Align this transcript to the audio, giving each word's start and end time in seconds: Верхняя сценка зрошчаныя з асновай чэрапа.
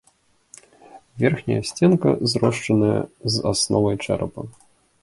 Верхняя 1.23 1.65
сценка 1.73 2.11
зрошчаныя 2.35 2.99
з 3.37 3.47
асновай 3.53 3.95
чэрапа. 4.09 4.41